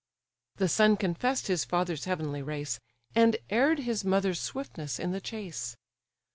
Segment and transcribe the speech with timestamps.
[0.55, 2.79] The son confess'd his father's heavenly race,
[3.13, 5.77] And heir'd his mother's swiftness in the chase.